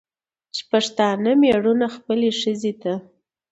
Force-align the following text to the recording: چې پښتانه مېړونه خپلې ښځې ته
چې 0.53 0.61
پښتانه 0.71 1.31
مېړونه 1.41 1.85
خپلې 1.95 2.29
ښځې 2.39 2.73
ته 2.81 2.93